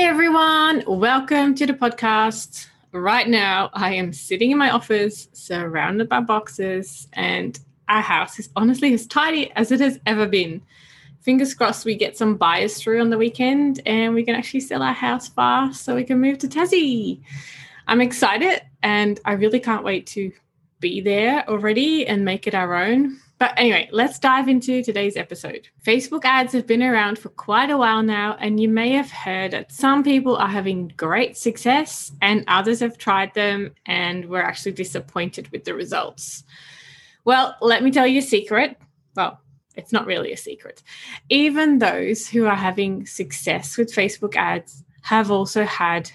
Hey 0.00 0.06
everyone, 0.06 0.82
welcome 0.86 1.54
to 1.56 1.66
the 1.66 1.74
podcast. 1.74 2.68
Right 2.90 3.28
now, 3.28 3.68
I 3.74 3.92
am 3.92 4.14
sitting 4.14 4.50
in 4.50 4.56
my 4.56 4.70
office 4.70 5.28
surrounded 5.34 6.08
by 6.08 6.20
boxes, 6.20 7.06
and 7.12 7.60
our 7.86 8.00
house 8.00 8.38
is 8.38 8.48
honestly 8.56 8.94
as 8.94 9.06
tidy 9.06 9.52
as 9.56 9.70
it 9.70 9.78
has 9.80 10.00
ever 10.06 10.26
been. 10.26 10.62
Fingers 11.20 11.52
crossed 11.52 11.84
we 11.84 11.96
get 11.96 12.16
some 12.16 12.38
buyers 12.38 12.80
through 12.80 13.02
on 13.02 13.10
the 13.10 13.18
weekend 13.18 13.82
and 13.84 14.14
we 14.14 14.24
can 14.24 14.34
actually 14.34 14.60
sell 14.60 14.82
our 14.82 14.94
house 14.94 15.28
fast 15.28 15.84
so 15.84 15.94
we 15.94 16.04
can 16.04 16.18
move 16.18 16.38
to 16.38 16.48
Tassie. 16.48 17.20
I'm 17.86 18.00
excited 18.00 18.62
and 18.82 19.20
I 19.26 19.32
really 19.32 19.60
can't 19.60 19.84
wait 19.84 20.06
to 20.06 20.32
be 20.80 21.00
there 21.00 21.48
already 21.48 22.06
and 22.06 22.24
make 22.24 22.46
it 22.46 22.54
our 22.54 22.74
own. 22.74 23.18
But 23.38 23.54
anyway, 23.56 23.88
let's 23.90 24.18
dive 24.18 24.48
into 24.48 24.82
today's 24.82 25.16
episode. 25.16 25.68
Facebook 25.82 26.26
ads 26.26 26.52
have 26.52 26.66
been 26.66 26.82
around 26.82 27.18
for 27.18 27.30
quite 27.30 27.70
a 27.70 27.76
while 27.78 28.02
now, 28.02 28.36
and 28.38 28.60
you 28.60 28.68
may 28.68 28.90
have 28.90 29.10
heard 29.10 29.52
that 29.52 29.72
some 29.72 30.02
people 30.02 30.36
are 30.36 30.48
having 30.48 30.92
great 30.96 31.38
success 31.38 32.12
and 32.20 32.44
others 32.48 32.80
have 32.80 32.98
tried 32.98 33.32
them 33.32 33.74
and 33.86 34.26
were 34.26 34.42
actually 34.42 34.72
disappointed 34.72 35.50
with 35.52 35.64
the 35.64 35.74
results. 35.74 36.44
Well, 37.24 37.56
let 37.62 37.82
me 37.82 37.90
tell 37.90 38.06
you 38.06 38.18
a 38.18 38.22
secret. 38.22 38.76
Well, 39.16 39.40
it's 39.74 39.92
not 39.92 40.04
really 40.04 40.32
a 40.32 40.36
secret. 40.36 40.82
Even 41.30 41.78
those 41.78 42.28
who 42.28 42.44
are 42.44 42.56
having 42.56 43.06
success 43.06 43.78
with 43.78 43.94
Facebook 43.94 44.36
ads 44.36 44.84
have 45.02 45.30
also 45.30 45.64
had 45.64 46.10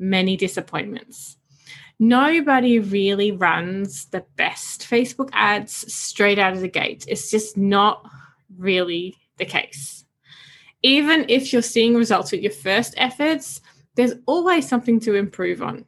many 0.00 0.36
disappointments 0.36 1.36
nobody 2.08 2.78
really 2.78 3.32
runs 3.32 4.06
the 4.06 4.24
best 4.36 4.82
Facebook 4.82 5.30
ads 5.32 5.92
straight 5.92 6.38
out 6.38 6.52
of 6.52 6.60
the 6.60 6.68
gate. 6.68 7.04
It's 7.08 7.30
just 7.30 7.56
not 7.56 8.08
really 8.58 9.16
the 9.38 9.44
case. 9.44 10.04
Even 10.82 11.24
if 11.28 11.52
you're 11.52 11.62
seeing 11.62 11.94
results 11.94 12.30
with 12.30 12.42
your 12.42 12.52
first 12.52 12.94
efforts, 12.96 13.60
there's 13.94 14.14
always 14.26 14.68
something 14.68 15.00
to 15.00 15.14
improve 15.14 15.62
on. 15.62 15.86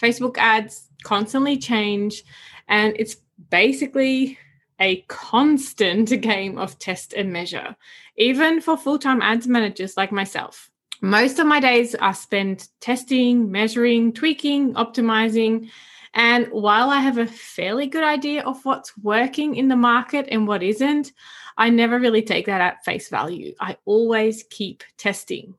Facebook 0.00 0.36
ads 0.38 0.88
constantly 1.02 1.56
change, 1.56 2.24
and 2.68 2.94
it's 2.98 3.16
basically 3.50 4.38
a 4.80 5.00
constant 5.02 6.08
game 6.20 6.58
of 6.58 6.78
test 6.78 7.14
and 7.14 7.32
measure, 7.32 7.76
even 8.16 8.60
for 8.60 8.76
full 8.76 8.98
time 8.98 9.22
ads 9.22 9.46
managers 9.46 9.96
like 9.96 10.12
myself. 10.12 10.70
Most 11.04 11.38
of 11.38 11.46
my 11.46 11.60
days 11.60 11.94
are 11.94 12.14
spent 12.14 12.68
testing, 12.80 13.52
measuring, 13.52 14.14
tweaking, 14.14 14.72
optimizing. 14.72 15.68
And 16.14 16.46
while 16.46 16.88
I 16.88 17.00
have 17.00 17.18
a 17.18 17.26
fairly 17.26 17.88
good 17.88 18.02
idea 18.02 18.42
of 18.42 18.64
what's 18.64 18.96
working 18.96 19.54
in 19.54 19.68
the 19.68 19.76
market 19.76 20.26
and 20.30 20.48
what 20.48 20.62
isn't, 20.62 21.12
I 21.58 21.68
never 21.68 21.98
really 21.98 22.22
take 22.22 22.46
that 22.46 22.62
at 22.62 22.86
face 22.86 23.10
value. 23.10 23.54
I 23.60 23.76
always 23.84 24.44
keep 24.48 24.82
testing. 24.96 25.56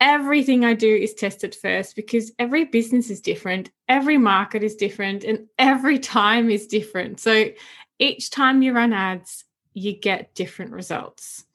Everything 0.00 0.66
I 0.66 0.74
do 0.74 0.94
is 0.94 1.14
tested 1.14 1.54
first 1.54 1.96
because 1.96 2.32
every 2.38 2.66
business 2.66 3.08
is 3.08 3.22
different, 3.22 3.70
every 3.88 4.18
market 4.18 4.62
is 4.62 4.76
different, 4.76 5.24
and 5.24 5.46
every 5.58 5.98
time 5.98 6.50
is 6.50 6.66
different. 6.66 7.20
So 7.20 7.46
each 7.98 8.28
time 8.28 8.60
you 8.60 8.74
run 8.74 8.92
ads, 8.92 9.44
you 9.72 9.98
get 9.98 10.34
different 10.34 10.72
results. 10.72 11.46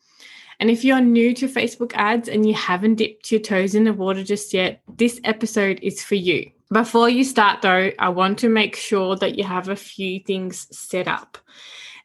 And 0.59 0.70
if 0.70 0.84
you're 0.84 1.00
new 1.00 1.34
to 1.36 1.47
Facebook 1.47 1.94
ads 1.96 2.28
and 2.28 2.46
you 2.46 2.53
haven't 2.53 2.96
dipped 2.96 3.31
your 3.31 3.40
toes 3.40 3.75
in 3.75 3.86
the 3.86 3.94
water 3.94 4.24
just 4.24 4.53
yet, 4.53 4.81
this 4.97 5.20
episode 5.24 5.80
is 5.81 6.03
for 6.03 6.16
you. 6.16 6.52
Before 6.72 7.09
you 7.09 7.24
start, 7.24 7.62
though, 7.62 7.92
I 7.97 8.09
want 8.09 8.40
to 8.40 8.50
make 8.50 8.75
sure 8.75 9.16
that 9.16 9.38
you 9.38 9.44
have 9.44 9.70
a 9.70 9.75
few 9.75 10.20
things 10.20 10.68
set 10.78 11.08
up. 11.08 11.38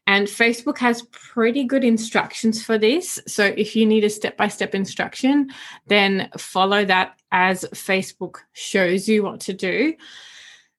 And 0.07 0.27
Facebook 0.27 0.77
has 0.77 1.01
pretty 1.11 1.63
good 1.63 1.83
instructions 1.83 2.63
for 2.63 2.77
this. 2.77 3.19
So 3.27 3.45
if 3.45 3.75
you 3.75 3.85
need 3.85 4.03
a 4.03 4.09
step 4.09 4.37
by 4.37 4.47
step 4.47 4.73
instruction, 4.73 5.49
then 5.87 6.29
follow 6.37 6.85
that 6.85 7.19
as 7.31 7.65
Facebook 7.73 8.37
shows 8.53 9.09
you 9.09 9.23
what 9.23 9.39
to 9.41 9.53
do. 9.53 9.95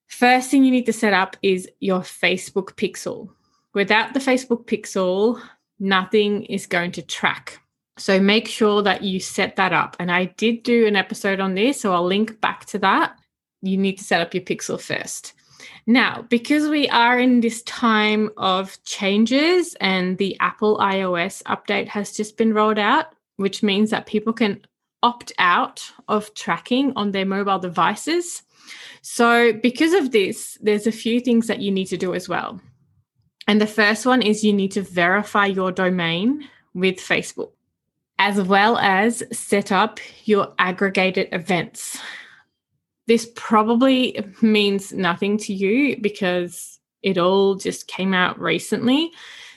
First 0.06 0.50
thing 0.50 0.64
you 0.64 0.70
need 0.70 0.86
to 0.86 0.92
set 0.92 1.12
up 1.12 1.36
is 1.42 1.68
your 1.80 2.00
Facebook 2.00 2.74
pixel. 2.74 3.28
Without 3.74 4.14
the 4.14 4.20
Facebook 4.20 4.64
pixel, 4.64 5.40
nothing 5.78 6.44
is 6.44 6.66
going 6.66 6.92
to 6.92 7.02
track. 7.02 7.60
So 7.98 8.20
make 8.20 8.46
sure 8.46 8.82
that 8.82 9.02
you 9.02 9.20
set 9.20 9.56
that 9.56 9.72
up. 9.72 9.96
And 9.98 10.12
I 10.12 10.26
did 10.36 10.62
do 10.62 10.86
an 10.86 10.96
episode 10.96 11.40
on 11.40 11.54
this, 11.54 11.80
so 11.80 11.92
I'll 11.92 12.04
link 12.04 12.40
back 12.40 12.66
to 12.66 12.78
that. 12.80 13.18
You 13.62 13.78
need 13.78 13.98
to 13.98 14.04
set 14.04 14.20
up 14.20 14.34
your 14.34 14.42
pixel 14.42 14.80
first. 14.80 15.32
Now, 15.86 16.22
because 16.28 16.68
we 16.68 16.88
are 16.88 17.18
in 17.18 17.40
this 17.40 17.62
time 17.62 18.30
of 18.36 18.82
changes 18.84 19.76
and 19.80 20.18
the 20.18 20.36
Apple 20.40 20.78
iOS 20.78 21.42
update 21.44 21.88
has 21.88 22.12
just 22.12 22.36
been 22.36 22.52
rolled 22.52 22.78
out, 22.78 23.06
which 23.36 23.62
means 23.62 23.90
that 23.90 24.06
people 24.06 24.32
can 24.32 24.60
opt 25.02 25.32
out 25.38 25.82
of 26.08 26.34
tracking 26.34 26.92
on 26.96 27.12
their 27.12 27.24
mobile 27.24 27.58
devices. 27.58 28.42
So, 29.00 29.52
because 29.52 29.92
of 29.92 30.10
this, 30.10 30.58
there's 30.60 30.88
a 30.88 30.92
few 30.92 31.20
things 31.20 31.46
that 31.46 31.60
you 31.60 31.70
need 31.70 31.86
to 31.86 31.96
do 31.96 32.14
as 32.14 32.28
well. 32.28 32.60
And 33.46 33.60
the 33.60 33.66
first 33.66 34.04
one 34.04 34.22
is 34.22 34.42
you 34.42 34.52
need 34.52 34.72
to 34.72 34.82
verify 34.82 35.46
your 35.46 35.70
domain 35.70 36.48
with 36.74 36.96
Facebook 36.96 37.52
as 38.18 38.40
well 38.40 38.78
as 38.78 39.22
set 39.32 39.70
up 39.70 40.00
your 40.24 40.54
aggregated 40.58 41.28
events. 41.32 41.98
This 43.06 43.30
probably 43.36 44.18
means 44.40 44.92
nothing 44.92 45.38
to 45.38 45.52
you 45.52 45.96
because 46.00 46.80
it 47.02 47.18
all 47.18 47.54
just 47.54 47.86
came 47.86 48.14
out 48.14 48.40
recently. 48.40 49.12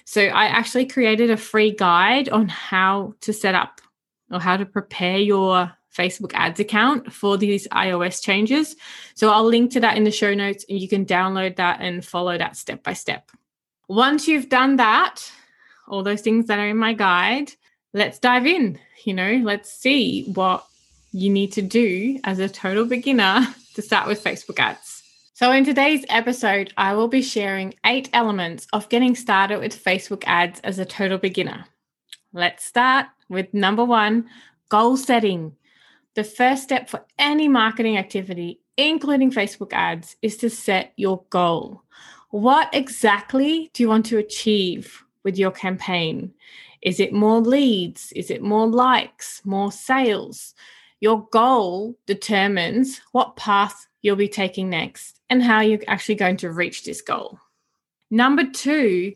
So, 0.06 0.24
I 0.24 0.46
actually 0.46 0.86
created 0.86 1.30
a 1.30 1.38
free 1.38 1.72
guide 1.72 2.30
on 2.30 2.48
how 2.48 3.14
to 3.22 3.32
set 3.32 3.56
up 3.56 3.82
or 4.32 4.40
how 4.40 4.58
to 4.58 4.66
prepare 4.66 5.18
your 5.18 5.72
Facebook 5.96 6.32
ads 6.34 6.60
account 6.60 7.12
for 7.12 7.38
these 7.38 7.68
iOS 7.70 8.22
changes. 8.22 8.76
So, 9.16 9.32
I'll 9.32 9.46
link 9.46 9.72
to 9.72 9.80
that 9.80 9.98
in 9.98 10.04
the 10.04 10.12
show 10.12 10.34
notes 10.34 10.66
and 10.70 10.80
you 10.80 10.88
can 10.88 11.06
download 11.06 11.56
that 11.56 11.80
and 11.82 12.06
follow 12.06 12.38
that 12.38 12.58
step 12.58 12.84
by 12.84 12.94
step. 12.94 13.32
Once 13.88 14.28
you've 14.28 14.50
done 14.50 14.76
that, 14.76 15.32
all 15.88 16.04
those 16.04 16.22
things 16.22 16.46
that 16.48 16.60
are 16.60 16.70
in 16.70 16.78
my 16.78 16.94
guide, 16.94 17.52
let's 17.94 18.20
dive 18.20 18.46
in. 18.46 18.80
You 19.04 19.14
know, 19.14 19.42
let's 19.44 19.72
see 19.72 20.26
what 20.34 20.66
you 21.12 21.30
need 21.30 21.52
to 21.54 21.62
do 21.62 22.20
as 22.24 22.40
a 22.40 22.50
total 22.50 22.86
beginner 22.86 23.48
to 23.76 23.82
start 23.82 24.08
with 24.08 24.24
Facebook 24.24 24.60
ads. 24.60 25.04
So, 25.34 25.52
in 25.52 25.64
today's 25.64 26.06
episode, 26.10 26.74
I 26.76 26.96
will 26.96 27.08
be 27.08 27.22
sharing 27.22 27.74
eight 27.86 28.10
elements 28.12 28.68
of 28.74 28.90
getting 28.90 29.16
started 29.16 29.60
with 29.60 29.84
Facebook 29.84 30.24
ads 30.28 30.60
as 30.62 30.80
a 30.80 30.86
total 30.86 31.18
beginner. 31.18 31.66
Let's 32.34 32.66
start 32.66 33.08
with 33.30 33.54
number 33.54 33.86
one 33.86 34.30
goal 34.68 34.98
setting. 34.98 35.56
The 36.16 36.26
first 36.26 36.64
step 36.64 36.90
for 36.90 37.06
any 37.18 37.48
marketing 37.48 37.98
activity, 37.98 38.60
including 38.76 39.32
Facebook 39.32 39.72
ads, 39.72 40.18
is 40.22 40.36
to 40.38 40.50
set 40.50 40.92
your 40.98 41.24
goal. 41.30 41.84
What 42.32 42.70
exactly 42.74 43.72
do 43.74 43.82
you 43.82 43.90
want 43.90 44.08
to 44.08 44.18
achieve 44.18 45.04
with 45.24 45.38
your 45.38 45.52
campaign? 45.52 46.34
Is 46.82 47.00
it 47.00 47.14
more 47.14 47.40
leads? 47.40 48.12
Is 48.14 48.32
it 48.32 48.42
more 48.42 48.68
likes, 48.68 49.42
more 49.44 49.72
sales? 49.72 50.54
Your 51.02 51.28
goal 51.32 51.98
determines 52.06 53.02
what 53.12 53.36
path 53.36 53.88
you'll 54.02 54.16
be 54.16 54.30
taking 54.30 54.70
next 54.70 55.20
and 55.30 55.44
how 55.44 55.62
you're 55.62 55.80
actually 55.88 56.16
going 56.16 56.38
to 56.38 56.52
reach 56.52 56.84
this 56.84 57.02
goal. 57.02 57.40
Number 58.12 58.44
two, 58.46 59.14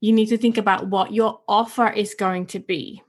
you 0.00 0.12
need 0.12 0.26
to 0.26 0.38
think 0.38 0.58
about 0.58 0.88
what 0.88 1.12
your 1.12 1.40
offer 1.48 1.88
is 1.88 2.14
going 2.14 2.46
to 2.46 2.58
be. 2.58 3.02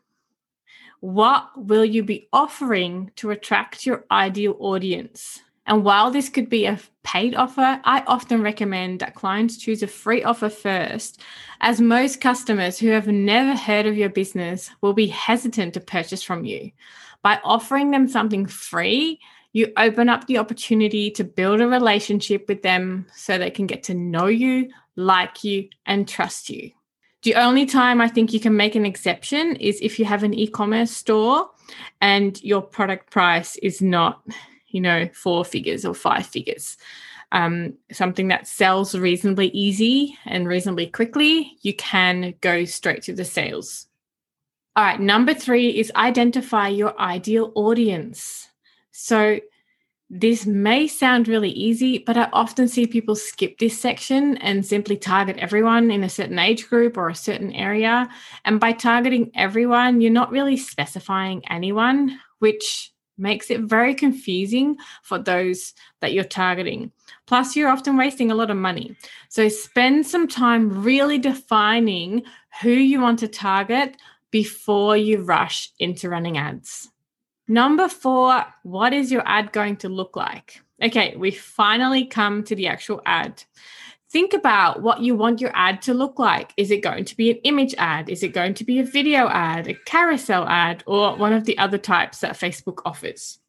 What 1.02 1.50
will 1.56 1.86
you 1.86 2.04
be 2.04 2.30
offering 2.32 3.12
to 3.18 3.32
attract 3.32 3.86
your 3.86 4.06
ideal 4.10 4.56
audience? 4.60 5.42
And 5.68 5.84
while 5.84 6.12
this 6.12 6.30
could 6.30 6.50
be 6.50 6.66
a 6.66 6.80
paid 7.04 7.34
offer, 7.36 7.80
I 7.84 8.04
often 8.06 8.44
recommend 8.44 9.00
that 9.00 9.16
clients 9.16 9.58
choose 9.58 9.82
a 9.82 9.88
free 9.88 10.24
offer 10.24 10.50
first, 10.50 11.22
as 11.62 11.82
most 11.82 12.22
customers 12.22 12.78
who 12.78 12.90
have 12.90 13.08
never 13.08 13.56
heard 13.56 13.88
of 13.88 13.98
your 13.98 14.10
business 14.10 14.70
will 14.82 14.94
be 14.94 15.08
hesitant 15.08 15.74
to 15.74 15.80
purchase 15.80 16.22
from 16.22 16.46
you. 16.46 16.72
By 17.24 17.40
offering 17.44 17.90
them 17.90 18.08
something 18.08 18.46
free, 18.46 19.20
you 19.54 19.72
open 19.78 20.10
up 20.10 20.28
the 20.28 20.38
opportunity 20.38 21.10
to 21.12 21.24
build 21.24 21.62
a 21.62 21.68
relationship 21.68 22.48
with 22.48 22.62
them 22.62 23.08
so 23.16 23.38
they 23.38 23.50
can 23.50 23.66
get 23.66 23.84
to 23.84 23.94
know 23.96 24.28
you, 24.28 24.70
like 24.96 25.44
you, 25.44 25.70
and 25.86 26.08
trust 26.08 26.50
you. 26.50 26.72
The 27.24 27.36
only 27.36 27.66
time 27.66 28.02
I 28.02 28.08
think 28.08 28.34
you 28.34 28.40
can 28.40 28.56
make 28.56 28.76
an 28.76 28.86
exception 28.86 29.56
is 29.56 29.80
if 29.82 29.98
you 29.98 30.06
have 30.06 30.22
an 30.22 30.36
e 30.36 30.46
commerce 30.48 30.92
store 30.92 31.50
and 32.00 32.40
your 32.44 32.62
product 32.62 33.10
price 33.10 33.56
is 33.56 33.82
not 33.82 34.22
you 34.76 34.82
know, 34.82 35.08
four 35.14 35.46
figures 35.46 35.86
or 35.86 35.94
five 35.94 36.26
figures. 36.26 36.76
Um, 37.32 37.76
something 37.94 38.28
that 38.28 38.46
sells 38.46 38.94
reasonably 38.94 39.48
easy 39.48 40.18
and 40.26 40.48
reasonably 40.48 40.88
quickly, 40.88 41.58
you 41.62 41.74
can 41.74 42.34
go 42.42 42.66
straight 42.66 43.04
to 43.04 43.14
the 43.14 43.24
sales. 43.24 43.88
All 44.76 44.84
right, 44.84 45.00
number 45.00 45.34
three 45.34 45.70
is 45.70 45.94
identify 45.96 46.68
your 46.68 47.00
ideal 47.00 47.54
audience. 47.56 48.50
So, 48.92 49.40
this 50.10 50.46
may 50.46 50.88
sound 50.88 51.28
really 51.28 51.50
easy, 51.50 51.98
but 51.98 52.18
I 52.18 52.30
often 52.32 52.68
see 52.68 52.86
people 52.86 53.16
skip 53.16 53.58
this 53.58 53.80
section 53.80 54.38
and 54.38 54.64
simply 54.64 54.98
target 54.98 55.38
everyone 55.38 55.90
in 55.90 56.04
a 56.04 56.10
certain 56.10 56.38
age 56.38 56.70
group 56.70 56.96
or 56.96 57.10
a 57.10 57.16
certain 57.16 57.52
area. 57.54 58.08
And 58.44 58.60
by 58.60 58.74
targeting 58.74 59.32
everyone, 59.34 60.02
you're 60.02 60.12
not 60.12 60.32
really 60.32 60.58
specifying 60.58 61.44
anyone, 61.50 62.20
which 62.38 62.94
makes 63.18 63.50
it 63.50 63.62
very 63.62 63.94
confusing 63.94 64.78
for 65.04 65.18
those 65.18 65.74
that 66.02 66.14
you're 66.14 66.24
targeting. 66.24 66.92
Plus, 67.26 67.56
you're 67.56 67.70
often 67.70 67.98
wasting 67.98 68.32
a 68.32 68.36
lot 68.36 68.52
of 68.52 68.58
money. 68.58 68.96
So, 69.30 69.48
spend 69.50 70.06
some 70.06 70.28
time 70.28 70.84
really 70.84 71.18
defining 71.18 72.24
who 72.62 72.72
you 72.72 73.02
want 73.02 73.20
to 73.20 73.28
target 73.28 73.98
before 74.32 74.98
you 74.98 75.22
rush 75.22 75.72
into 75.80 76.10
running 76.10 76.38
ads. 76.38 76.90
Number 77.48 77.88
four, 77.88 78.44
what 78.64 78.92
is 78.92 79.12
your 79.12 79.24
ad 79.26 79.52
going 79.52 79.78
to 79.78 79.90
look 79.90 80.16
like? 80.16 80.62
Okay, 80.82 81.16
we 81.16 81.32
finally 81.32 82.06
come 82.06 82.44
to 82.44 82.56
the 82.56 82.68
actual 82.68 83.02
ad. 83.06 83.44
Think 84.16 84.34
about 84.34 84.82
what 84.82 85.02
you 85.02 85.14
want 85.14 85.42
your 85.42 85.52
ad 85.54 85.82
to 85.82 85.94
look 85.94 86.20
like. 86.20 86.54
Is 86.56 86.72
it 86.72 86.82
going 86.82 87.04
to 87.04 87.18
be 87.18 87.32
an 87.32 87.38
image 87.44 87.76
ad? 87.78 88.08
Is 88.08 88.24
it 88.24 88.32
going 88.32 88.54
to 88.54 88.64
be 88.64 88.80
a 88.80 88.84
video 88.86 89.28
ad, 89.28 89.68
a 89.68 89.74
carousel 89.74 90.48
ad, 90.48 90.86
or 90.88 91.18
one 91.18 91.34
of 91.34 91.44
the 91.44 91.58
other 91.58 91.78
types 91.78 92.20
that 92.20 92.40
Facebook 92.40 92.82
offers? 92.86 93.40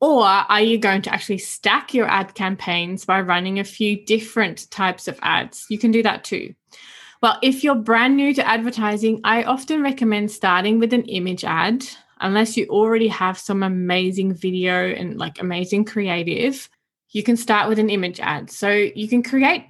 Or 0.00 0.24
are 0.24 0.60
you 0.60 0.76
going 0.78 1.02
to 1.02 1.14
actually 1.14 1.38
stack 1.38 1.94
your 1.94 2.08
ad 2.08 2.34
campaigns 2.34 3.04
by 3.04 3.20
running 3.20 3.60
a 3.60 3.64
few 3.64 4.04
different 4.04 4.68
types 4.72 5.06
of 5.06 5.20
ads? 5.22 5.66
You 5.68 5.78
can 5.78 5.92
do 5.92 6.02
that 6.02 6.24
too. 6.24 6.52
Well, 7.22 7.38
if 7.40 7.62
you're 7.62 7.76
brand 7.76 8.16
new 8.16 8.34
to 8.34 8.44
advertising, 8.44 9.20
I 9.22 9.44
often 9.44 9.84
recommend 9.84 10.32
starting 10.32 10.80
with 10.80 10.92
an 10.92 11.04
image 11.04 11.44
ad 11.44 11.86
unless 12.20 12.56
you 12.56 12.66
already 12.66 13.06
have 13.06 13.38
some 13.38 13.62
amazing 13.62 14.34
video 14.34 14.84
and 14.84 15.16
like 15.16 15.40
amazing 15.40 15.84
creative, 15.84 16.68
you 17.10 17.22
can 17.22 17.36
start 17.36 17.68
with 17.68 17.78
an 17.78 17.88
image 17.88 18.18
ad. 18.18 18.50
So 18.50 18.68
you 18.68 19.06
can 19.06 19.22
create 19.22 19.66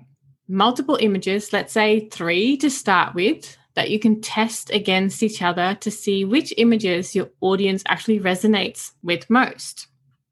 multiple 0.49 0.99
images, 1.01 1.53
let's 1.53 1.73
say 1.73 2.09
three 2.09 2.57
to 2.59 2.71
start 2.71 3.15
with, 3.15 3.57
that 3.75 3.91
you 3.91 3.99
can 3.99 4.21
test 4.21 4.71
against 4.71 5.23
each 5.23 5.43
other 5.43 5.77
to 5.81 5.91
see 5.91 6.25
which 6.25 6.53
images 6.57 7.15
your 7.15 7.31
audience 7.41 7.83
actually 7.89 8.21
resonates 8.21 8.93
with 9.03 9.29
most. 9.31 9.87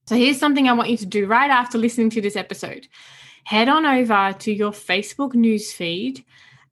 So 0.07 0.17
here's 0.17 0.39
something 0.39 0.69
I 0.69 0.73
want 0.73 0.91
you 0.91 0.97
to 0.99 1.07
do 1.07 1.27
right 1.27 1.51
after 1.51 1.79
listening 1.79 2.11
to 2.11 2.21
this 2.21 2.37
episode. 2.37 2.89
Head 3.45 3.69
on 3.69 3.87
over 3.87 4.35
to 4.41 4.53
your 4.53 4.73
Facebook 4.73 5.33
newsfeed 5.33 6.25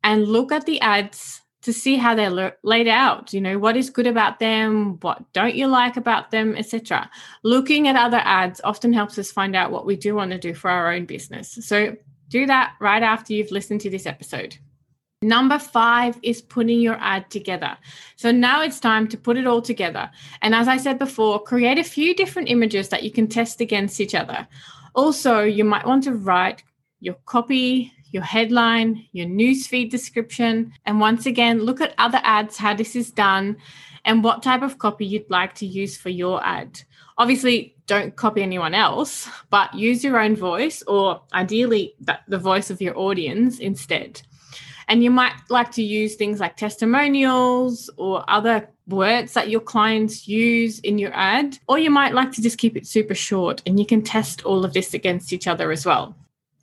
and 0.05 0.29
look 0.29 0.52
at 0.52 0.67
the 0.67 0.81
ads 0.81 1.41
to 1.62 1.73
see 1.73 1.96
how 1.96 2.14
they're 2.14 2.56
laid 2.62 2.88
out 2.88 3.32
you 3.34 3.41
know 3.41 3.58
what 3.58 3.76
is 3.76 3.91
good 3.91 4.06
about 4.06 4.38
them 4.38 4.96
what 5.00 5.20
don't 5.32 5.56
you 5.56 5.67
like 5.67 5.96
about 5.96 6.31
them 6.31 6.55
etc 6.56 7.11
looking 7.43 7.88
at 7.88 7.96
other 7.96 8.20
ads 8.25 8.61
often 8.62 8.93
helps 8.93 9.19
us 9.19 9.32
find 9.32 9.56
out 9.56 9.73
what 9.73 9.84
we 9.84 9.96
do 9.96 10.14
want 10.14 10.31
to 10.31 10.38
do 10.38 10.55
for 10.55 10.70
our 10.70 10.93
own 10.93 11.05
business 11.05 11.58
so 11.61 11.96
do 12.29 12.47
that 12.47 12.75
right 12.81 13.03
after 13.03 13.33
you've 13.33 13.51
listened 13.51 13.81
to 13.81 13.91
this 13.91 14.07
episode 14.07 14.57
Number 15.21 15.59
five 15.59 16.17
is 16.23 16.41
putting 16.41 16.81
your 16.81 16.97
ad 17.01 17.29
together. 17.29 17.77
So 18.15 18.31
now 18.31 18.63
it's 18.63 18.79
time 18.79 19.09
to 19.09 19.17
put 19.17 19.37
it 19.37 19.49
all 19.49 19.61
together. 19.61 20.09
And 20.43 20.55
as 20.55 20.69
I 20.69 20.77
said 20.77 20.97
before, 20.97 21.43
create 21.43 21.77
a 21.77 21.83
few 21.83 22.15
different 22.15 22.49
images 22.49 22.89
that 22.91 23.03
you 23.03 23.11
can 23.11 23.27
test 23.27 23.61
against 23.61 24.01
each 24.01 24.15
other. 24.15 24.47
Also, 24.95 25.43
you 25.43 25.65
might 25.65 25.85
want 25.85 26.05
to 26.05 26.15
write 26.15 26.63
your 27.01 27.17
copy, 27.27 27.93
your 28.10 28.22
headline, 28.22 29.06
your 29.12 29.26
newsfeed 29.26 29.90
description, 29.90 30.72
and 30.87 31.00
once 31.00 31.26
again, 31.26 31.60
look 31.60 31.81
at 31.81 31.94
other 31.99 32.20
ads, 32.22 32.56
how 32.56 32.75
this 32.75 32.96
is 32.96 33.10
done, 33.10 33.56
and 34.05 34.25
what 34.25 34.43
type 34.43 34.62
of 34.62 34.78
copy 34.78 35.05
you'd 35.05 35.31
like 35.31 35.55
to 35.56 35.66
use 35.66 35.96
for 35.96 36.08
your 36.08 36.44
ad. 36.44 36.81
Obviously, 37.19 37.75
don't 37.87 38.14
copy 38.16 38.43
anyone 38.43 38.75
else, 38.75 39.28
but 39.50 39.75
use 39.75 40.05
your 40.05 40.19
own 40.19 40.37
voice 40.37 40.82
or 40.87 41.20
ideally 41.32 41.94
the 42.28 42.38
voice 42.38 42.70
of 42.70 42.81
your 42.81 42.96
audience 42.96 43.58
instead. 43.58 44.22
And 44.87 45.05
you 45.05 45.10
might 45.10 45.34
like 45.50 45.70
to 45.72 45.82
use 45.82 46.14
things 46.14 46.40
like 46.40 46.56
testimonials 46.56 47.90
or 47.96 48.25
other 48.28 48.69
words 48.87 49.34
that 49.34 49.50
your 49.50 49.60
clients 49.60 50.26
use 50.26 50.78
in 50.81 50.96
your 50.96 51.14
ad, 51.14 51.58
or 51.69 51.78
you 51.78 51.90
might 51.90 52.14
like 52.14 52.32
to 52.32 52.43
just 52.43 52.56
keep 52.56 52.76
it 52.76 52.87
super 52.87 53.14
short 53.14 53.62
and 53.66 53.78
you 53.78 53.84
can 53.84 54.00
test 54.00 54.44
all 54.44 54.64
of 54.64 54.72
this 54.72 54.94
against 54.94 55.32
each 55.32 55.46
other 55.46 55.70
as 55.70 55.84
well. 55.84 56.16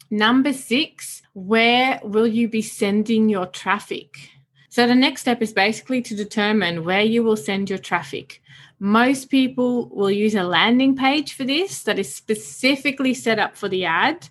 Number 0.09 0.53
six, 0.53 1.21
where 1.33 1.99
will 2.03 2.27
you 2.27 2.47
be 2.47 2.61
sending 2.61 3.29
your 3.29 3.47
traffic? 3.47 4.29
So 4.69 4.87
the 4.87 4.95
next 4.95 5.21
step 5.21 5.41
is 5.41 5.53
basically 5.53 6.01
to 6.03 6.15
determine 6.15 6.83
where 6.83 7.01
you 7.01 7.23
will 7.23 7.37
send 7.37 7.69
your 7.69 7.79
traffic. 7.79 8.41
Most 8.79 9.29
people 9.29 9.89
will 9.89 10.11
use 10.11 10.35
a 10.35 10.43
landing 10.43 10.95
page 10.95 11.33
for 11.33 11.45
this 11.45 11.83
that 11.83 11.97
is 11.97 12.13
specifically 12.13 13.13
set 13.13 13.39
up 13.39 13.55
for 13.55 13.69
the 13.69 13.85
ad. 13.85 14.27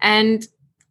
And 0.00 0.46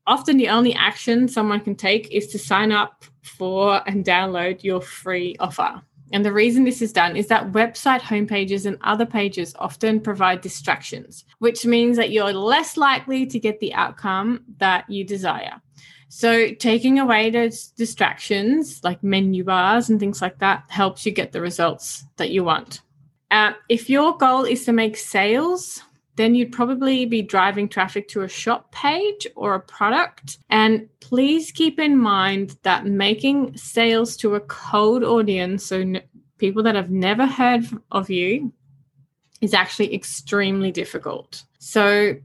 often 0.06 0.38
the 0.38 0.50
only 0.50 0.74
action 0.75 1.28
someone 1.28 1.62
can 1.62 1.75
take 1.75 2.12
is 2.12 2.28
to 2.28 2.39
sign 2.39 2.72
up 2.72 3.04
for 3.24 3.81
and 3.88 4.06
download 4.06 4.63
your 4.63 4.81
free 4.81 5.36
offer. 5.39 5.81
And 6.13 6.25
the 6.25 6.34
reason 6.34 6.63
this 6.63 6.81
is 6.81 6.94
done 6.94 7.16
is 7.16 7.28
that 7.28 7.52
website 7.52 8.02
homepages 8.02 8.66
and 8.66 8.78
other 8.81 9.06
pages 9.06 9.56
often 9.60 10.00
provide 10.00 10.42
distractions, 10.42 11.25
which 11.40 11.66
means 11.66 11.98
that 11.98 12.12
you're 12.12 12.34
less 12.34 12.78
likely 12.78 13.25
to 13.25 13.40
get 13.40 13.60
the 13.60 13.74
outcome 13.74 14.44
that 14.58 14.90
you 14.90 15.04
desire. 15.04 15.62
So, 16.10 16.54
taking 16.54 17.00
away 17.00 17.30
those 17.30 17.68
distractions 17.68 18.84
like 18.84 19.02
menu 19.02 19.46
bars 19.46 19.90
and 19.90 19.98
things 19.98 20.22
like 20.22 20.40
that 20.40 20.66
helps 20.68 21.06
you 21.06 21.13
get 21.13 21.31
the 21.31 21.40
results 21.40 22.04
that 22.18 22.31
you 22.31 22.44
want. 22.44 22.81
Uh, 23.31 23.54
if 23.69 23.90
your 23.90 24.18
goal 24.18 24.44
is 24.44 24.66
to 24.66 24.74
make 24.74 24.98
sales, 24.98 25.81
then 26.21 26.35
you'd 26.35 26.51
probably 26.51 27.06
be 27.06 27.21
driving 27.21 27.68
traffic 27.68 28.07
to 28.09 28.21
a 28.21 28.29
shop 28.29 28.71
page 28.71 29.25
or 29.35 29.56
a 29.56 29.59
product. 29.59 30.38
And 30.50 30.88
please 31.00 31.51
keep 31.51 31.79
in 31.79 31.97
mind 31.97 32.57
that 32.63 32.85
making 32.85 33.57
sales 33.57 34.15
to 34.18 34.35
a 34.35 34.41
cold 34.41 35.03
audience, 35.03 35.65
so 35.65 35.79
n- 35.79 36.01
people 36.38 36.63
that 36.63 36.75
have 36.75 36.91
never 36.91 37.25
heard 37.25 37.65
of 37.91 38.09
you, 38.09 38.53
is 39.41 39.53
actually 39.53 39.94
extremely 39.95 40.71
difficult. 40.71 41.44
So 41.57 42.16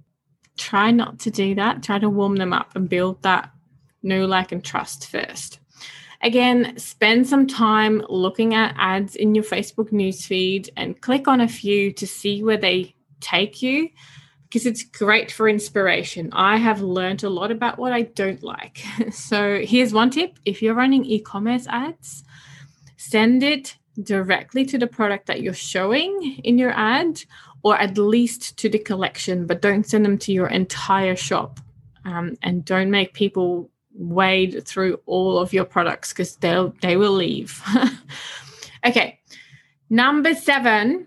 try 0.58 0.90
not 0.90 1.18
to 1.20 1.30
do 1.30 1.54
that. 1.54 1.82
Try 1.82 1.98
to 1.98 2.10
warm 2.10 2.36
them 2.36 2.52
up 2.52 2.76
and 2.76 2.88
build 2.88 3.22
that 3.22 3.50
know, 4.02 4.26
like, 4.26 4.52
and 4.52 4.64
trust 4.64 5.08
first. 5.08 5.58
Again, 6.22 6.78
spend 6.78 7.26
some 7.28 7.46
time 7.46 8.02
looking 8.08 8.54
at 8.54 8.74
ads 8.78 9.16
in 9.16 9.34
your 9.34 9.44
Facebook 9.44 9.90
newsfeed 9.90 10.70
and 10.76 11.00
click 11.00 11.28
on 11.28 11.40
a 11.40 11.48
few 11.48 11.92
to 11.92 12.06
see 12.06 12.42
where 12.42 12.56
they 12.56 12.95
take 13.20 13.62
you 13.62 13.88
because 14.44 14.66
it's 14.66 14.82
great 14.82 15.30
for 15.30 15.48
inspiration. 15.48 16.30
I 16.32 16.56
have 16.56 16.80
learned 16.80 17.24
a 17.24 17.28
lot 17.30 17.50
about 17.50 17.78
what 17.78 17.92
I 17.92 18.02
don't 18.02 18.42
like. 18.42 18.84
So, 19.12 19.60
here's 19.62 19.92
one 19.92 20.10
tip 20.10 20.38
if 20.44 20.62
you're 20.62 20.74
running 20.74 21.04
e 21.04 21.20
commerce 21.20 21.66
ads, 21.68 22.24
send 22.96 23.42
it 23.42 23.76
directly 24.02 24.64
to 24.66 24.78
the 24.78 24.86
product 24.86 25.26
that 25.26 25.42
you're 25.42 25.54
showing 25.54 26.40
in 26.44 26.58
your 26.58 26.70
ad, 26.70 27.22
or 27.62 27.76
at 27.76 27.98
least 27.98 28.56
to 28.58 28.68
the 28.68 28.78
collection, 28.78 29.46
but 29.46 29.62
don't 29.62 29.86
send 29.86 30.04
them 30.04 30.18
to 30.18 30.32
your 30.32 30.48
entire 30.48 31.16
shop. 31.16 31.60
Um, 32.04 32.36
and 32.42 32.64
don't 32.64 32.90
make 32.90 33.14
people 33.14 33.68
wade 33.92 34.66
through 34.66 35.00
all 35.06 35.38
of 35.38 35.52
your 35.52 35.64
products 35.64 36.12
because 36.12 36.36
they'll 36.36 36.74
they 36.82 36.96
will 36.96 37.12
leave. 37.12 37.62
okay. 38.86 39.18
Number 39.88 40.34
seven, 40.34 41.06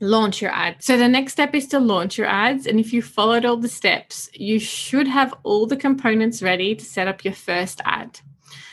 launch 0.00 0.40
your 0.40 0.52
ad. 0.52 0.76
So 0.78 0.96
the 0.96 1.08
next 1.08 1.32
step 1.32 1.54
is 1.54 1.66
to 1.68 1.80
launch 1.80 2.16
your 2.16 2.26
ads. 2.26 2.66
And 2.66 2.78
if 2.78 2.92
you 2.92 3.02
followed 3.02 3.44
all 3.44 3.56
the 3.56 3.68
steps, 3.68 4.30
you 4.34 4.58
should 4.58 5.08
have 5.08 5.34
all 5.42 5.66
the 5.66 5.76
components 5.76 6.42
ready 6.42 6.74
to 6.74 6.84
set 6.84 7.08
up 7.08 7.24
your 7.24 7.34
first 7.34 7.80
ad. 7.84 8.20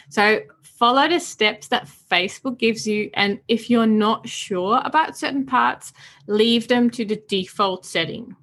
So 0.09 0.41
follow 0.61 1.07
the 1.07 1.19
steps 1.19 1.67
that 1.67 1.89
Facebook 2.09 2.57
gives 2.59 2.87
you. 2.87 3.09
And 3.13 3.39
if 3.47 3.69
you're 3.69 3.87
not 3.87 4.29
sure 4.29 4.81
about 4.85 5.17
certain 5.17 5.45
parts, 5.45 5.91
leave 6.27 6.67
them 6.67 6.89
to 6.91 7.03
the 7.03 7.21
default 7.27 7.85
setting. 7.85 8.35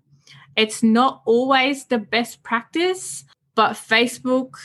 It's 0.57 0.83
not 0.83 1.23
always 1.25 1.87
the 1.87 1.99
best 1.99 2.43
practice, 2.43 3.25
but 3.55 3.73
Facebook 3.73 4.57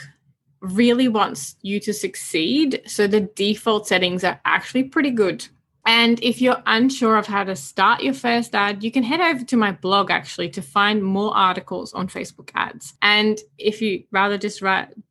really 0.61 1.07
wants 1.07 1.55
you 1.61 1.79
to 1.79 1.93
succeed. 1.93 2.81
So 2.85 3.07
the 3.07 3.21
default 3.21 3.87
settings 3.87 4.23
are 4.23 4.41
actually 4.45 4.83
pretty 4.83 5.11
good. 5.11 5.47
And 5.89 6.21
if 6.21 6.39
you're 6.39 6.61
unsure 6.67 7.17
of 7.17 7.25
how 7.25 7.43
to 7.43 7.55
start 7.55 8.03
your 8.03 8.13
first 8.13 8.53
ad, 8.53 8.83
you 8.83 8.91
can 8.91 9.01
head 9.01 9.21
over 9.21 9.43
to 9.43 9.57
my 9.57 9.71
blog 9.71 10.11
actually 10.11 10.49
to 10.49 10.61
find 10.61 11.03
more 11.03 11.35
articles 11.35 11.95
on 11.95 12.07
Facebook 12.07 12.51
ads. 12.53 12.93
And 13.01 13.39
if 13.57 13.81
you 13.81 14.03
rather 14.11 14.37
just 14.37 14.61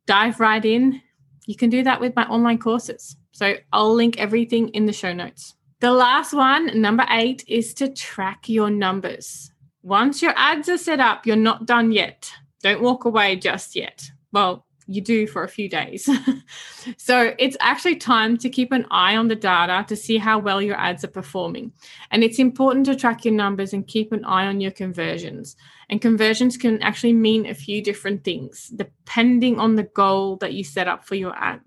dive 0.05 0.39
right 0.39 0.63
in, 0.63 1.01
you 1.45 1.57
can 1.57 1.69
do 1.69 1.83
that 1.83 1.99
with 1.99 2.15
my 2.15 2.23
online 2.27 2.59
courses. 2.59 3.17
So 3.33 3.55
I'll 3.73 3.93
link 3.93 4.17
everything 4.19 4.69
in 4.69 4.85
the 4.85 4.93
show 4.93 5.11
notes. 5.11 5.53
The 5.81 5.91
last 5.91 6.31
one, 6.31 6.79
number 6.79 7.05
eight, 7.09 7.43
is 7.45 7.73
to 7.73 7.89
track 7.89 8.47
your 8.47 8.69
numbers. 8.69 9.51
once 9.81 10.21
your 10.21 10.33
ads 10.37 10.69
are 10.69 10.77
set 10.77 11.01
up, 11.01 11.25
you're 11.25 11.35
not 11.35 11.65
done 11.65 11.91
yet. 11.91 12.31
Don't 12.63 12.81
walk 12.81 13.03
away 13.03 13.35
just 13.35 13.75
yet. 13.75 14.09
Well, 14.31 14.65
you 14.89 15.01
do 15.01 15.27
for 15.27 15.43
a 15.43 15.47
few 15.47 15.69
days. 15.69 16.09
so 16.97 17.35
it's 17.37 17.55
actually 17.59 17.95
time 17.95 18.37
to 18.37 18.49
keep 18.49 18.71
an 18.71 18.87
eye 18.89 19.15
on 19.15 19.27
the 19.27 19.35
data 19.35 19.85
to 19.87 19.95
see 19.95 20.17
how 20.17 20.39
well 20.39 20.61
your 20.61 20.75
ads 20.75 21.03
are 21.03 21.09
performing. 21.09 21.71
And 22.09 22.23
it's 22.23 22.39
important 22.39 22.87
to 22.87 22.95
track 22.95 23.23
your 23.23 23.35
numbers 23.35 23.71
and 23.71 23.85
keep 23.85 24.11
an 24.11 24.25
eye 24.25 24.47
on 24.47 24.61
your 24.61 24.71
conversions. 24.71 25.55
And 25.89 26.01
conversions 26.01 26.57
can 26.57 26.81
actually 26.81 27.13
mean 27.13 27.45
a 27.45 27.53
few 27.53 27.83
different 27.83 28.23
things 28.23 28.69
depending 28.75 29.59
on 29.59 29.75
the 29.75 29.83
goal 29.83 30.37
that 30.37 30.53
you 30.53 30.63
set 30.63 30.87
up 30.87 31.05
for 31.05 31.13
your 31.13 31.35
ad. 31.35 31.61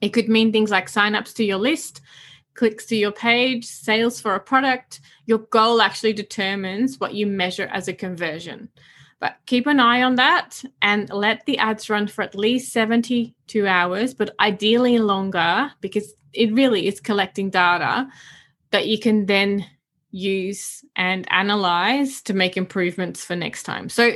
It 0.00 0.10
could 0.10 0.28
mean 0.28 0.52
things 0.52 0.70
like 0.70 0.86
signups 0.86 1.34
to 1.34 1.44
your 1.44 1.58
list, 1.58 2.00
clicks 2.54 2.86
to 2.86 2.96
your 2.96 3.10
page, 3.10 3.64
sales 3.64 4.20
for 4.20 4.36
a 4.36 4.40
product. 4.40 5.00
Your 5.26 5.38
goal 5.38 5.82
actually 5.82 6.12
determines 6.12 7.00
what 7.00 7.14
you 7.14 7.26
measure 7.26 7.68
as 7.72 7.88
a 7.88 7.92
conversion. 7.92 8.68
But 9.20 9.36
keep 9.46 9.66
an 9.66 9.80
eye 9.80 10.02
on 10.02 10.14
that 10.14 10.62
and 10.80 11.10
let 11.10 11.44
the 11.46 11.58
ads 11.58 11.90
run 11.90 12.06
for 12.06 12.22
at 12.22 12.36
least 12.36 12.72
72 12.72 13.66
hours, 13.66 14.14
but 14.14 14.34
ideally 14.38 14.98
longer 14.98 15.72
because 15.80 16.14
it 16.32 16.52
really 16.52 16.86
is 16.86 17.00
collecting 17.00 17.50
data 17.50 18.08
that 18.70 18.86
you 18.86 18.98
can 18.98 19.26
then 19.26 19.66
use 20.10 20.84
and 20.94 21.26
analyze 21.32 22.22
to 22.22 22.34
make 22.34 22.56
improvements 22.56 23.24
for 23.24 23.34
next 23.34 23.64
time. 23.64 23.88
So 23.88 24.12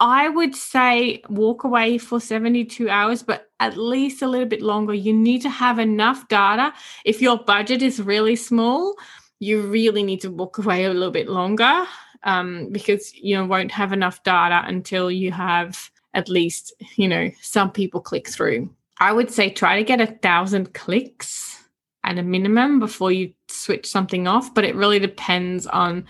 I 0.00 0.28
would 0.28 0.54
say 0.54 1.22
walk 1.28 1.64
away 1.64 1.98
for 1.98 2.20
72 2.20 2.88
hours, 2.88 3.22
but 3.22 3.50
at 3.60 3.76
least 3.76 4.22
a 4.22 4.28
little 4.28 4.46
bit 4.46 4.62
longer. 4.62 4.94
You 4.94 5.12
need 5.12 5.42
to 5.42 5.50
have 5.50 5.78
enough 5.78 6.28
data. 6.28 6.72
If 7.04 7.20
your 7.20 7.38
budget 7.38 7.82
is 7.82 8.00
really 8.00 8.36
small, 8.36 8.94
you 9.40 9.60
really 9.62 10.02
need 10.02 10.20
to 10.20 10.30
walk 10.30 10.58
away 10.58 10.84
a 10.84 10.92
little 10.92 11.10
bit 11.10 11.28
longer 11.28 11.86
um, 12.24 12.68
because 12.70 13.14
you 13.14 13.44
won't 13.44 13.70
have 13.72 13.92
enough 13.92 14.22
data 14.22 14.62
until 14.66 15.10
you 15.10 15.32
have 15.32 15.90
at 16.14 16.28
least 16.28 16.72
you 16.96 17.08
know 17.08 17.30
some 17.40 17.70
people 17.70 18.00
click 18.00 18.28
through. 18.28 18.70
I 19.00 19.12
would 19.12 19.30
say 19.30 19.50
try 19.50 19.76
to 19.76 19.84
get 19.84 20.00
a 20.00 20.06
thousand 20.06 20.74
clicks 20.74 21.62
at 22.04 22.18
a 22.18 22.22
minimum 22.22 22.80
before 22.80 23.12
you 23.12 23.32
switch 23.48 23.86
something 23.86 24.26
off, 24.26 24.54
but 24.54 24.64
it 24.64 24.74
really 24.74 24.98
depends 24.98 25.66
on 25.66 26.04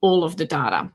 all 0.00 0.24
of 0.24 0.36
the 0.36 0.46
data. 0.46 0.90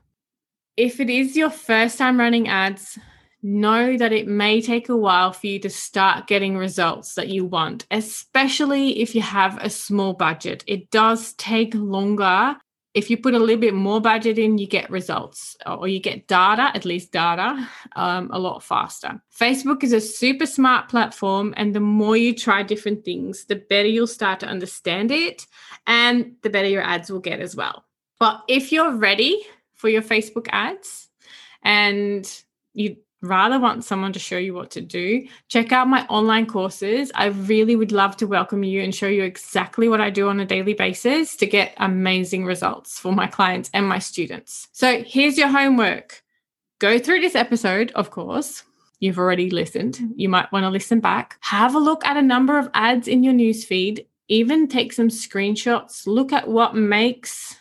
If 0.76 1.00
it 1.00 1.10
is 1.10 1.36
your 1.36 1.50
first 1.50 1.98
time 1.98 2.18
running 2.18 2.48
ads, 2.48 2.98
know 3.42 3.96
that 3.96 4.12
it 4.12 4.26
may 4.26 4.60
take 4.60 4.88
a 4.88 4.96
while 4.96 5.32
for 5.32 5.46
you 5.46 5.58
to 5.60 5.70
start 5.70 6.26
getting 6.26 6.56
results 6.56 7.14
that 7.14 7.28
you 7.28 7.44
want, 7.44 7.86
especially 7.90 9.00
if 9.00 9.14
you 9.14 9.22
have 9.22 9.58
a 9.60 9.70
small 9.70 10.12
budget. 10.12 10.64
It 10.66 10.90
does 10.90 11.34
take 11.34 11.74
longer 11.74 12.56
if 12.94 13.10
you 13.10 13.16
put 13.16 13.34
a 13.34 13.38
little 13.38 13.60
bit 13.60 13.74
more 13.74 14.00
budget 14.00 14.38
in, 14.38 14.58
you 14.58 14.66
get 14.66 14.90
results 14.90 15.56
or 15.66 15.88
you 15.88 16.00
get 16.00 16.26
data, 16.26 16.70
at 16.74 16.84
least 16.84 17.12
data, 17.12 17.68
um, 17.96 18.30
a 18.32 18.38
lot 18.38 18.62
faster. 18.62 19.20
Facebook 19.38 19.84
is 19.84 19.92
a 19.92 20.00
super 20.00 20.46
smart 20.46 20.88
platform, 20.88 21.54
and 21.56 21.74
the 21.74 21.80
more 21.80 22.16
you 22.16 22.34
try 22.34 22.62
different 22.62 23.04
things, 23.04 23.44
the 23.44 23.56
better 23.56 23.88
you'll 23.88 24.06
start 24.06 24.40
to 24.40 24.46
understand 24.46 25.10
it 25.10 25.46
and 25.86 26.32
the 26.42 26.50
better 26.50 26.68
your 26.68 26.82
ads 26.82 27.10
will 27.10 27.20
get 27.20 27.40
as 27.40 27.54
well. 27.54 27.84
But 28.18 28.42
if 28.48 28.72
you're 28.72 28.94
ready 28.94 29.46
for 29.74 29.88
your 29.88 30.02
Facebook 30.02 30.48
ads 30.50 31.08
and 31.62 32.28
you 32.72 32.96
rather 33.22 33.58
want 33.58 33.84
someone 33.84 34.12
to 34.12 34.18
show 34.18 34.38
you 34.38 34.54
what 34.54 34.70
to 34.72 34.80
do, 34.80 35.26
check 35.48 35.72
out 35.72 35.88
my 35.88 36.06
online 36.06 36.46
courses. 36.46 37.10
I 37.14 37.26
really 37.26 37.76
would 37.76 37.92
love 37.92 38.16
to 38.18 38.26
welcome 38.26 38.62
you 38.64 38.82
and 38.82 38.94
show 38.94 39.08
you 39.08 39.22
exactly 39.22 39.88
what 39.88 40.00
I 40.00 40.10
do 40.10 40.28
on 40.28 40.40
a 40.40 40.46
daily 40.46 40.74
basis 40.74 41.36
to 41.36 41.46
get 41.46 41.74
amazing 41.78 42.44
results 42.44 42.98
for 42.98 43.12
my 43.12 43.26
clients 43.26 43.70
and 43.74 43.88
my 43.88 43.98
students. 43.98 44.68
So 44.72 45.02
here's 45.02 45.38
your 45.38 45.48
homework 45.48 46.22
go 46.78 46.98
through 46.98 47.20
this 47.20 47.34
episode, 47.34 47.90
of 47.92 48.10
course. 48.10 48.62
You've 49.00 49.18
already 49.18 49.50
listened. 49.50 50.00
You 50.16 50.28
might 50.28 50.50
want 50.52 50.64
to 50.64 50.70
listen 50.70 51.00
back. 51.00 51.38
Have 51.40 51.74
a 51.74 51.80
look 51.80 52.04
at 52.04 52.16
a 52.16 52.22
number 52.22 52.58
of 52.58 52.70
ads 52.74 53.06
in 53.06 53.22
your 53.22 53.34
newsfeed. 53.34 54.06
Even 54.28 54.66
take 54.66 54.92
some 54.92 55.08
screenshots. 55.08 56.06
Look 56.06 56.32
at 56.32 56.48
what 56.48 56.74
makes 56.74 57.56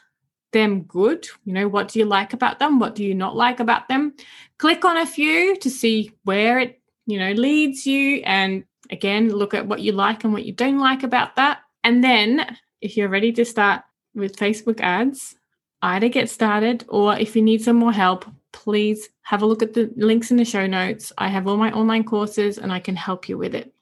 them 0.53 0.83
good. 0.83 1.27
You 1.45 1.53
know, 1.53 1.67
what 1.67 1.89
do 1.89 1.99
you 1.99 2.05
like 2.05 2.33
about 2.33 2.59
them? 2.59 2.79
What 2.79 2.95
do 2.95 3.03
you 3.03 3.13
not 3.13 3.35
like 3.35 3.59
about 3.59 3.87
them? 3.87 4.13
Click 4.57 4.85
on 4.85 4.97
a 4.97 5.05
few 5.05 5.55
to 5.57 5.69
see 5.69 6.11
where 6.23 6.59
it, 6.59 6.81
you 7.05 7.19
know, 7.19 7.31
leads 7.31 7.85
you. 7.85 8.21
And 8.25 8.63
again, 8.89 9.29
look 9.29 9.53
at 9.53 9.67
what 9.67 9.81
you 9.81 9.91
like 9.91 10.23
and 10.23 10.33
what 10.33 10.45
you 10.45 10.53
don't 10.53 10.79
like 10.79 11.03
about 11.03 11.35
that. 11.35 11.59
And 11.83 12.03
then 12.03 12.57
if 12.81 12.97
you're 12.97 13.09
ready 13.09 13.31
to 13.33 13.45
start 13.45 13.83
with 14.15 14.35
Facebook 14.35 14.79
ads, 14.81 15.35
either 15.81 16.09
get 16.09 16.29
started 16.29 16.85
or 16.87 17.17
if 17.17 17.35
you 17.35 17.41
need 17.41 17.61
some 17.61 17.75
more 17.75 17.91
help, 17.91 18.25
please 18.51 19.09
have 19.21 19.41
a 19.41 19.45
look 19.45 19.61
at 19.61 19.73
the 19.73 19.91
links 19.95 20.31
in 20.31 20.37
the 20.37 20.45
show 20.45 20.65
notes. 20.65 21.11
I 21.17 21.27
have 21.27 21.47
all 21.47 21.57
my 21.57 21.71
online 21.71 22.03
courses 22.03 22.57
and 22.57 22.71
I 22.71 22.79
can 22.79 22.95
help 22.95 23.29
you 23.29 23.37
with 23.37 23.53
it. 23.53 23.73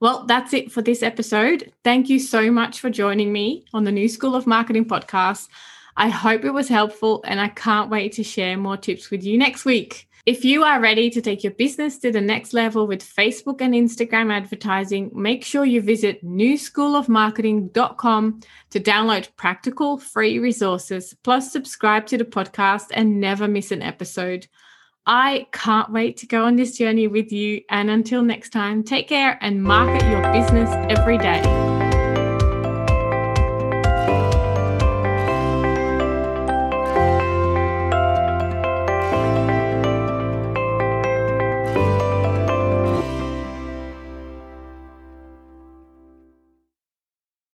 Well, 0.00 0.26
that's 0.26 0.52
it 0.52 0.70
for 0.70 0.82
this 0.82 1.02
episode. 1.02 1.72
Thank 1.82 2.10
you 2.10 2.18
so 2.18 2.50
much 2.50 2.80
for 2.80 2.90
joining 2.90 3.32
me 3.32 3.64
on 3.72 3.84
the 3.84 3.92
New 3.92 4.08
School 4.08 4.34
of 4.34 4.46
Marketing 4.46 4.84
podcast. 4.84 5.48
I 5.96 6.08
hope 6.08 6.44
it 6.44 6.50
was 6.50 6.68
helpful 6.68 7.24
and 7.26 7.40
I 7.40 7.48
can't 7.48 7.90
wait 7.90 8.12
to 8.12 8.22
share 8.22 8.56
more 8.56 8.76
tips 8.76 9.10
with 9.10 9.24
you 9.24 9.36
next 9.38 9.64
week. 9.64 10.08
If 10.26 10.44
you 10.44 10.62
are 10.64 10.80
ready 10.80 11.08
to 11.10 11.22
take 11.22 11.44
your 11.44 11.52
business 11.52 11.98
to 11.98 12.10
the 12.10 12.20
next 12.20 12.52
level 12.52 12.88
with 12.88 13.00
Facebook 13.00 13.60
and 13.60 13.74
Instagram 13.74 14.32
advertising, 14.32 15.12
make 15.14 15.44
sure 15.44 15.64
you 15.64 15.80
visit 15.80 16.24
newschoolofmarketing.com 16.24 18.40
to 18.70 18.80
download 18.80 19.28
practical 19.36 19.98
free 19.98 20.40
resources, 20.40 21.14
plus 21.22 21.52
subscribe 21.52 22.06
to 22.06 22.18
the 22.18 22.24
podcast 22.24 22.86
and 22.90 23.20
never 23.20 23.46
miss 23.46 23.70
an 23.70 23.82
episode. 23.82 24.48
I 25.06 25.46
can't 25.52 25.92
wait 25.92 26.16
to 26.18 26.26
go 26.26 26.44
on 26.44 26.56
this 26.56 26.76
journey 26.76 27.06
with 27.06 27.30
you. 27.30 27.62
And 27.70 27.88
until 27.88 28.22
next 28.22 28.50
time, 28.50 28.82
take 28.82 29.08
care 29.08 29.38
and 29.40 29.62
market 29.62 30.08
your 30.10 30.22
business 30.32 30.68
every 30.90 31.18
day. 31.18 31.75